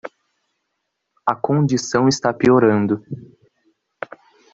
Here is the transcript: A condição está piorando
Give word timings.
A 1.27 1.35
condição 1.35 2.07
está 2.07 2.33
piorando 2.33 3.05